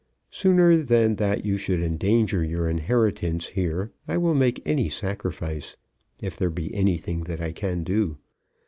[0.31, 5.77] Sooner than that you should endanger your inheritance here I will make any sacrifice,
[6.23, 8.17] if there be anything that I can do.